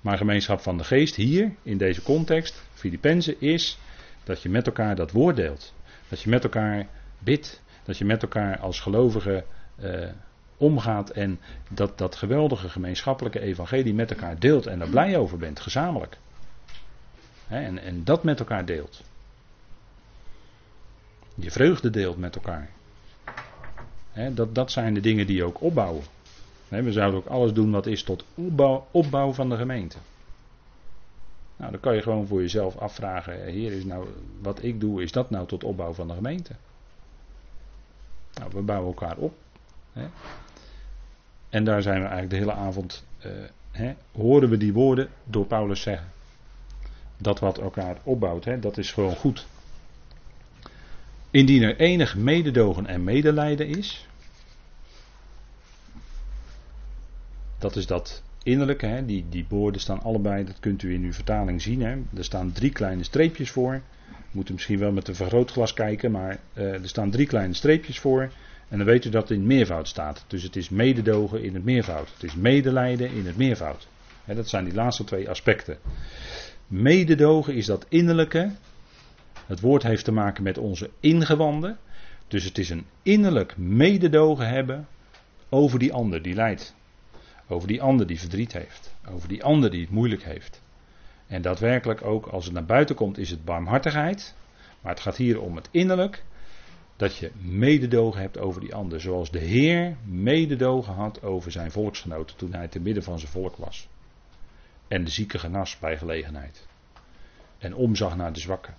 [0.00, 3.78] Maar gemeenschap van de geest hier, in deze context, Filippenzen, is
[4.24, 5.74] dat je met elkaar dat woord deelt.
[6.08, 6.86] Dat je met elkaar
[7.18, 7.62] bidt.
[7.84, 9.44] Dat je met elkaar als gelovige
[9.82, 10.08] uh,
[10.56, 15.60] omgaat en dat, dat geweldige gemeenschappelijke evangelie met elkaar deelt en er blij over bent,
[15.60, 16.16] gezamenlijk.
[17.48, 19.02] en, en dat met elkaar deelt.
[21.34, 22.70] Je vreugde deelt met elkaar.
[24.32, 26.04] dat, dat zijn de dingen die ook opbouwen.
[26.68, 29.96] we zouden ook alles doen wat is tot opbouw, opbouw van de gemeente.
[31.56, 34.08] Nou, dan kan je gewoon voor jezelf afvragen: Heer, is nou,
[34.40, 36.52] wat ik doe, is dat nou tot opbouw van de gemeente?
[38.34, 39.34] Nou, we bouwen elkaar op.
[41.48, 43.04] En daar zijn we eigenlijk de hele avond,
[43.72, 46.12] uh, horen we die woorden door Paulus zeggen.
[47.16, 49.46] Dat wat elkaar opbouwt, hè, dat is gewoon goed.
[51.30, 54.08] Indien er enig mededogen en medelijden is,
[57.58, 61.12] dat is dat innerlijke, hè, die, die woorden staan allebei, dat kunt u in uw
[61.12, 61.82] vertaling zien.
[61.82, 61.96] Hè.
[62.16, 63.72] Er staan drie kleine streepjes voor.
[64.08, 67.98] We moeten misschien wel met een vergrootglas kijken, maar uh, er staan drie kleine streepjes
[67.98, 68.30] voor.
[68.68, 70.24] En dan weet u dat het in meervoud staat.
[70.26, 72.12] Dus het is mededogen in het meervoud.
[72.12, 73.88] Het is medelijden in het meervoud.
[74.24, 75.78] dat zijn die laatste twee aspecten.
[76.66, 78.50] Mededogen is dat innerlijke.
[79.46, 81.78] Het woord heeft te maken met onze ingewanden.
[82.28, 84.86] Dus het is een innerlijk mededogen hebben
[85.48, 86.74] over die ander die lijdt.
[87.48, 88.94] Over die ander die verdriet heeft.
[89.08, 90.62] Over die ander die het moeilijk heeft.
[91.26, 94.34] En daadwerkelijk ook als het naar buiten komt is het barmhartigheid.
[94.80, 96.24] Maar het gaat hier om het innerlijk.
[96.96, 99.00] Dat je mededogen hebt over die ander.
[99.00, 103.56] Zoals de Heer mededogen had over zijn volksgenoten toen hij te midden van zijn volk
[103.56, 103.88] was.
[104.88, 106.66] En de zieke genas bij gelegenheid.
[107.58, 108.74] En omzag naar de zwakken.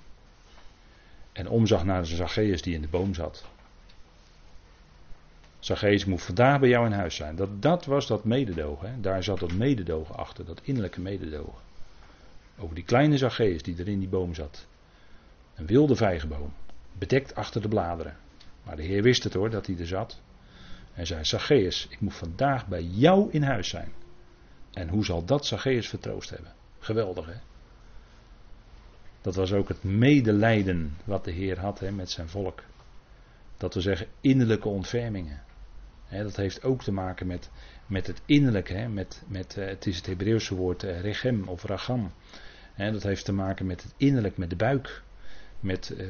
[1.32, 3.46] En omzag naar de Zacchaeus die in de boom zat.
[5.66, 7.36] Zacchaeus moet vandaag bij jou in huis zijn.
[7.36, 8.90] Dat, dat was dat mededogen.
[8.90, 9.00] Hè?
[9.00, 11.62] Daar zat dat mededogen achter, dat innerlijke mededogen.
[12.58, 14.68] Over die kleine Zacchaeus die er in die boom zat.
[15.56, 16.54] Een wilde vijgenboom
[16.98, 18.18] bedekt achter de bladeren.
[18.64, 20.22] Maar de Heer wist het hoor, dat hij er zat.
[20.94, 23.92] En zei, Zacchaeus, ik moet vandaag bij jou in huis zijn.
[24.72, 26.54] En hoe zal dat Zacchaeus vertroost hebben?
[26.80, 27.38] Geweldig hè?
[29.22, 32.64] Dat was ook het medelijden wat de Heer had hè, met zijn volk.
[33.58, 35.45] Dat we zeggen innerlijke ontfermingen.
[36.10, 37.50] Dat heeft ook te maken met,
[37.86, 38.74] met het innerlijke.
[38.74, 42.12] Hè, met, met, uh, het is het Hebreeuwse woord uh, regem of ragam.
[42.76, 45.04] dat heeft te maken met het innerlijk, met de buik.
[45.60, 46.08] Met, uh,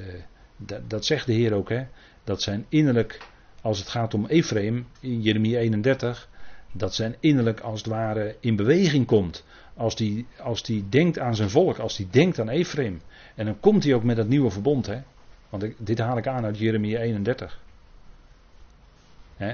[0.88, 1.86] dat, zegt de Heer ook, hè,
[2.24, 3.28] dat zijn innerlijk,
[3.62, 6.30] als het gaat om Ephraim in Jeremia 31,
[6.72, 9.46] dat zijn innerlijk als het ware in beweging komt.
[9.74, 13.02] Als die, als die denkt aan zijn volk, als die denkt aan Ephraim.
[13.36, 14.86] En dan komt hij ook met dat nieuwe verbond.
[14.86, 15.02] Hè?
[15.50, 17.64] Want dit haal ik aan uit Jeremia 31.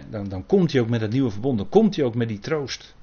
[0.10, 1.58] Dan, dan komt hij ook met het nieuwe verbond.
[1.58, 2.96] Dan komt hij ook met die troost.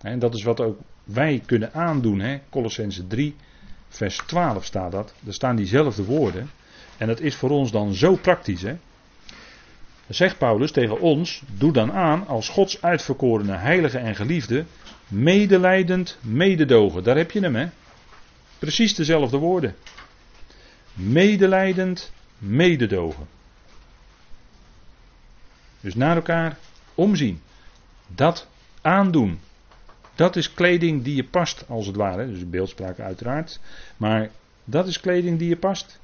[0.00, 2.20] En dat is wat ook wij kunnen aandoen.
[2.20, 2.40] Hè?
[2.50, 3.34] Colossense 3,
[3.88, 5.14] vers 12 staat dat.
[5.20, 6.50] Daar staan diezelfde woorden.
[6.96, 8.62] En dat is voor ons dan zo praktisch.
[8.62, 8.76] Hè?
[10.08, 14.64] Zegt Paulus tegen ons: Doe dan aan als Gods uitverkorene, heilige en geliefde,
[15.08, 17.02] medelijdend mededogen.
[17.02, 17.66] Daar heb je hem, hè?
[18.58, 19.74] Precies dezelfde woorden.
[20.94, 23.26] Medelijdend mededogen.
[25.80, 26.58] Dus naar elkaar
[26.94, 27.40] omzien.
[28.06, 28.48] Dat
[28.80, 29.40] aandoen.
[30.14, 32.26] Dat is kleding die je past, als het ware.
[32.26, 33.60] Dus beeldspraak uiteraard.
[33.96, 34.30] Maar
[34.64, 36.00] dat is kleding die je past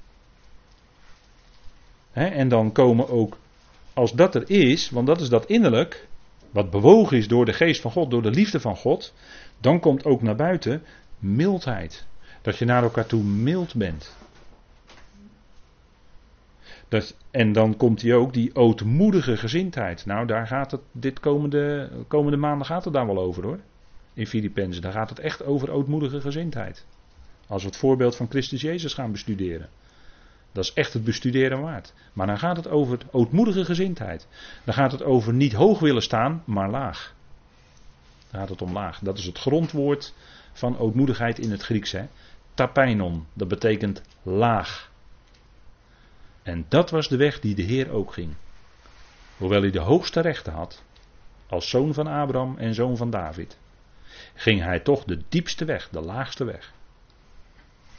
[2.25, 3.39] en dan komen ook,
[3.95, 6.09] als dat er is, want dat is dat innerlijk,
[6.51, 9.15] wat bewogen is door de geest van God, door de liefde van God,
[9.61, 10.83] dan komt ook naar buiten
[11.19, 12.05] mildheid.
[12.43, 14.17] Dat je naar elkaar toe mild bent.
[17.31, 20.07] En dan komt hij ook die ootmoedige gezindheid.
[20.07, 23.59] Nou, daar gaat het dit komende, komende maanden gaat het daar wel over hoor.
[24.15, 24.83] In Filippenzen.
[24.83, 26.87] Daar gaat het echt over ootmoedige gezindheid.
[27.47, 29.69] Als we het voorbeeld van Christus Jezus gaan bestuderen.
[30.53, 31.93] Dat is echt het bestuderen waard.
[32.13, 34.27] Maar dan gaat het over ootmoedige gezindheid.
[34.65, 37.15] Dan gaat het over niet hoog willen staan, maar laag.
[38.31, 38.99] Dan gaat het om laag.
[38.99, 40.15] Dat is het grondwoord
[40.53, 41.93] van ootmoedigheid in het Grieks.
[41.93, 42.05] Hè?
[42.55, 44.91] Tapeinon, dat betekent laag.
[46.47, 48.35] En dat was de weg die de Heer ook ging.
[49.37, 50.83] Hoewel hij de hoogste rechten had,
[51.47, 53.59] als zoon van Abraham en zoon van David,
[54.35, 56.73] ging hij toch de diepste weg, de laagste weg.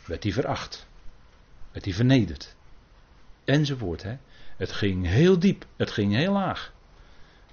[0.05, 0.87] Werd hij veracht,
[1.71, 2.55] werd hij vernederd,
[3.43, 4.03] enzovoort.
[4.03, 4.17] Hè?
[4.57, 6.73] Het ging heel diep, het ging heel laag.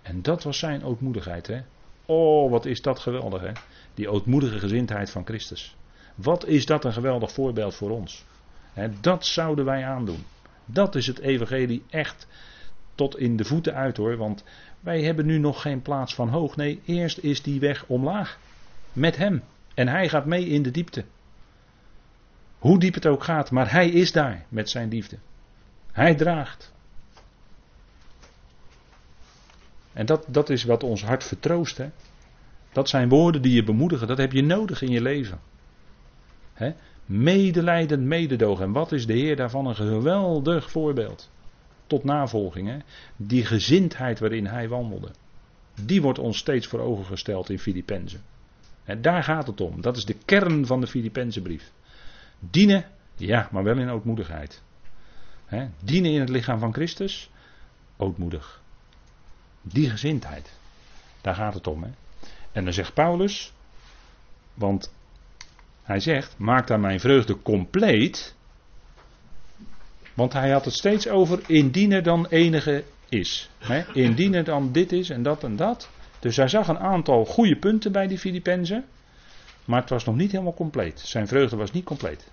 [0.03, 1.47] En dat was zijn ootmoedigheid.
[1.47, 1.61] Hè?
[2.07, 3.53] Oh, wat is dat geweldig, hè?
[3.95, 5.77] Die ootmoedige gezindheid van Christus.
[6.15, 8.25] Wat is dat een geweldig voorbeeld voor ons?
[9.01, 10.25] Dat zouden wij aandoen.
[10.65, 12.27] Dat is het evangelie echt
[12.95, 14.17] tot in de voeten uit hoor.
[14.17, 14.45] Want
[14.81, 16.57] wij hebben nu nog geen plaats van hoog.
[16.57, 18.39] Nee, eerst is die weg omlaag.
[18.93, 19.43] Met hem.
[19.75, 21.05] En hij gaat mee in de diepte.
[22.59, 25.19] Hoe diep het ook gaat, maar hij is daar met zijn liefde.
[25.93, 26.73] Hij draagt.
[29.93, 31.77] En dat, dat is wat ons hart vertroost.
[31.77, 31.91] Hè?
[32.73, 34.07] Dat zijn woorden die je bemoedigen.
[34.07, 35.41] Dat heb je nodig in je leven.
[36.53, 36.73] Hè?
[37.07, 38.65] Medelijdend mededogen.
[38.65, 41.31] En wat is de Heer daarvan een geweldig voorbeeld.
[41.87, 42.69] Tot navolging.
[42.69, 42.77] Hè?
[43.17, 45.11] Die gezindheid waarin hij wandelde.
[45.83, 48.23] Die wordt ons steeds voor ogen gesteld in Filippenzen.
[48.85, 49.81] En daar gaat het om.
[49.81, 51.73] Dat is de kern van de Filippenzenbrief.
[52.39, 52.85] Dienen,
[53.17, 54.63] ja, maar wel in ootmoedigheid.
[55.83, 57.31] Dienen in het lichaam van Christus,
[57.97, 58.63] ootmoedig.
[59.63, 60.59] Die gezindheid.
[61.21, 61.85] Daar gaat het om.
[62.53, 63.53] En dan zegt Paulus,
[64.55, 64.93] want
[65.85, 68.35] hij zegt, maak dan mijn vreugde compleet.
[70.15, 73.51] Want hij had het steeds over indien er dan enige is.
[73.59, 73.85] Hè?
[73.93, 75.91] Indien er dan dit is en dat en dat.
[76.19, 78.85] Dus hij zag een aantal goede punten bij die Filippenzen.
[79.65, 81.01] Maar het was nog niet helemaal compleet.
[81.01, 82.31] Zijn vreugde was niet compleet.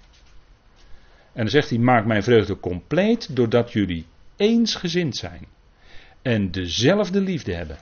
[1.34, 5.48] En dan zegt hij: Maak mijn vreugde compleet doordat jullie eensgezind zijn.
[6.22, 7.78] En dezelfde liefde hebben.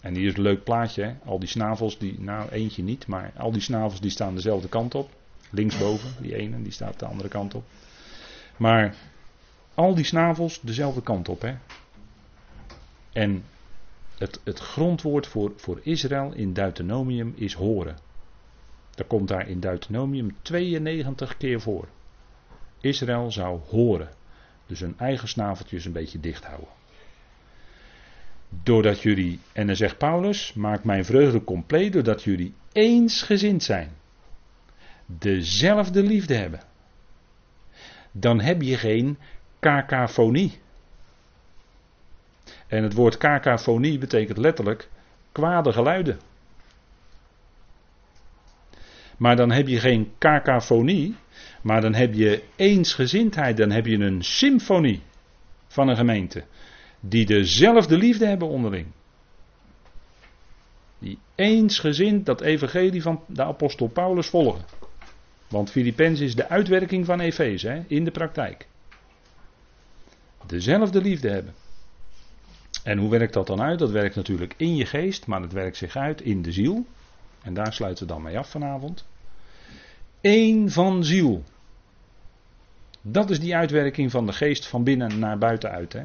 [0.00, 1.14] En hier is een leuk plaatje, hè?
[1.24, 4.94] al die snavels, die, nou eentje niet, maar al die snavels die staan dezelfde kant
[4.94, 5.10] op.
[5.50, 7.64] Linksboven, die ene, die staat de andere kant op.
[8.56, 8.94] Maar
[9.74, 11.42] al die snavels dezelfde kant op.
[11.42, 11.54] Hè?
[13.12, 13.44] En
[14.18, 17.98] het, het grondwoord voor, voor Israël in Deuteronomium is horen.
[18.94, 21.88] Dat komt daar in Deuteronomium 92 keer voor.
[22.80, 24.08] Israël zou horen.
[24.66, 26.68] Dus hun eigen snaveltjes een beetje dicht houden.
[28.62, 33.90] Doordat jullie, en dan zegt Paulus, maak mijn vreugde compleet doordat jullie eensgezind zijn.
[35.06, 36.60] Dezelfde liefde hebben.
[38.12, 39.18] Dan heb je geen
[39.58, 40.58] kakafonie.
[42.66, 44.88] En het woord kakafonie betekent letterlijk
[45.32, 46.20] kwade geluiden.
[49.16, 51.16] Maar dan heb je geen kakafonie,
[51.62, 55.02] maar dan heb je eensgezindheid, dan heb je een symfonie
[55.66, 56.44] van een gemeente
[57.00, 58.86] die dezelfde liefde hebben onderling.
[60.98, 64.64] Die eensgezind dat evangelie van de apostel Paulus volgen.
[65.48, 68.68] Want Filippenzen is de uitwerking van Efeze in de praktijk.
[70.46, 71.54] Dezelfde liefde hebben.
[72.84, 73.78] En hoe werkt dat dan uit?
[73.78, 76.86] Dat werkt natuurlijk in je geest, maar het werkt zich uit in de ziel.
[77.42, 79.06] En daar sluiten we dan mee af vanavond.
[80.20, 81.44] Eén van ziel.
[83.02, 85.92] Dat is die uitwerking van de geest van binnen naar buiten uit.
[85.92, 86.04] Hè?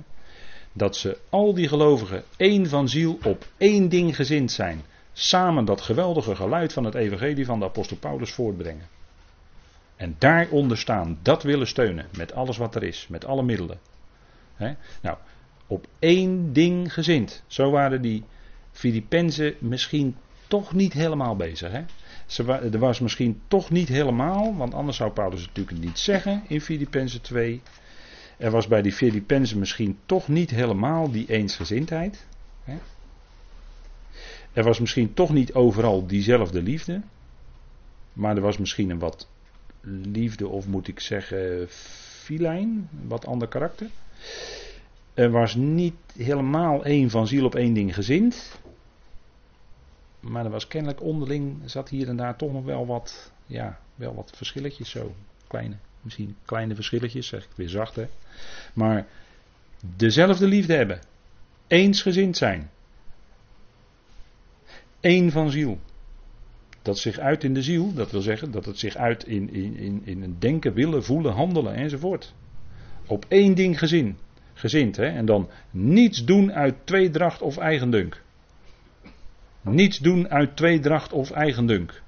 [0.78, 4.82] Dat ze al die gelovigen één van ziel op één ding gezind zijn.
[5.14, 8.88] Samen dat geweldige geluid van het evangelie van de apostel Paulus voortbrengen.
[9.96, 13.80] En daaronder staan, dat willen steunen met alles wat er is, met alle middelen.
[15.02, 15.18] Nou,
[15.68, 17.44] op één ding gezind.
[17.48, 18.24] Zo waren die
[18.72, 20.16] Filippenzen misschien
[20.48, 21.72] toch niet helemaal bezig.
[22.26, 26.44] Ze, er was misschien toch niet helemaal, want anders zou Paulus het natuurlijk niet zeggen
[26.48, 27.62] in Filippenzen 2.
[28.38, 32.26] Er was bij die Filippenzen misschien toch niet helemaal die eensgezindheid.
[32.64, 32.78] Hè?
[34.54, 37.02] Er was misschien toch niet overal diezelfde liefde.
[38.14, 39.28] Maar er was misschien een wat
[39.82, 43.90] liefde, of moet ik zeggen, filijn, wat ander karakter.
[45.14, 48.60] Er was niet helemaal één van ziel op één ding gezind.
[50.20, 54.16] Maar er was kennelijk onderling, zat hier en daar toch nog wel wat, ja, wel
[54.16, 55.16] wat verschilletjes zo.
[55.48, 55.76] Kleine,
[56.06, 57.98] misschien kleine verschilletjes, zeg ik weer zacht.
[58.74, 59.08] Maar
[59.96, 61.00] dezelfde liefde hebben.
[61.68, 62.70] Eensgezind zijn.
[65.02, 65.80] Eén van ziel.
[66.82, 69.78] Dat zich uit in de ziel, dat wil zeggen dat het zich uit in, in,
[69.78, 72.34] in, in denken, willen, voelen, handelen enzovoort.
[73.08, 74.18] Op één ding gezin,
[74.54, 74.96] gezind.
[74.96, 75.06] Hè?
[75.06, 78.24] En dan niets doen uit tweedracht of eigendunk.
[79.62, 82.02] Niets doen uit tweedracht of eigendunk.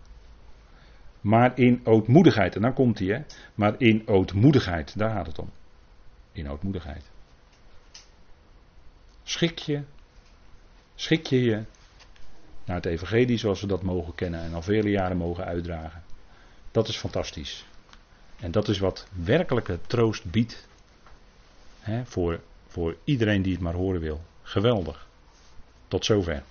[1.28, 3.22] Maar in ootmoedigheid, en dan komt hij, hè?
[3.56, 5.52] Maar in ootmoedigheid, daar gaat het om.
[6.32, 7.04] In ootmoedigheid.
[9.24, 9.84] Schik je,
[10.96, 11.64] schik je je
[12.66, 16.04] naar het Evangelie zoals we dat mogen kennen en al vele jaren mogen uitdragen.
[16.72, 17.66] Dat is fantastisch.
[18.40, 20.68] En dat is wat werkelijke troost biedt
[21.80, 24.22] hè, voor, voor iedereen die het maar horen wil.
[24.42, 25.08] Geweldig.
[25.88, 26.44] Tot zover.